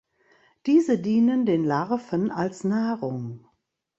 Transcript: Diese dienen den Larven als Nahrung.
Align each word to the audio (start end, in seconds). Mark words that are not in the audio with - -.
Diese 0.65 0.97
dienen 0.97 1.45
den 1.45 1.63
Larven 1.63 2.31
als 2.31 2.63
Nahrung. 2.63 3.45